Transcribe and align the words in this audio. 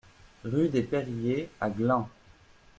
Rue 0.43 0.69
des 0.69 0.81
Perriers 0.81 1.47
à 1.59 1.69
Glun 1.69 2.09